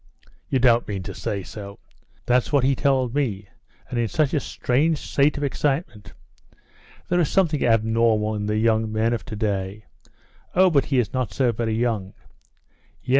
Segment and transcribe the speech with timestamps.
[0.49, 1.77] "You don't mean to say so."
[2.25, 3.47] "That's what he told me.
[3.91, 6.13] And in such a strange state of excitement!"
[7.09, 9.85] "There is something abnormal in the young men of to day."
[10.55, 12.15] "Oh, but he is not so very young."
[13.03, 13.09] "Yes.